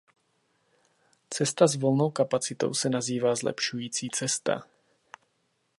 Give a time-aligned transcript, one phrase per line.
[1.29, 4.63] Cesta s volnou kapacitou se nazývá zlepšující cesta.